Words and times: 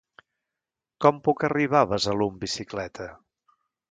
Com 1.05 1.19
puc 1.27 1.43
arribar 1.49 1.83
a 1.85 1.89
Besalú 1.93 2.29
amb 2.31 2.41
bicicleta? 2.47 3.09